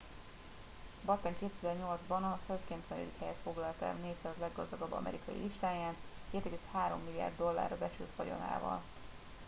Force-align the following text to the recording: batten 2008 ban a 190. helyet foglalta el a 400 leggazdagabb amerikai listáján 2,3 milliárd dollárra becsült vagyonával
batten 1.05 1.35
2008 1.39 2.01
ban 2.07 2.23
a 2.23 2.39
190. 2.47 2.97
helyet 3.19 3.35
foglalta 3.43 3.85
el 3.85 3.95
a 4.01 4.05
400 4.05 4.33
leggazdagabb 4.39 4.91
amerikai 4.91 5.35
listáján 5.41 5.95
2,3 6.33 6.93
milliárd 7.07 7.37
dollárra 7.37 7.77
becsült 7.77 8.15
vagyonával 8.15 8.81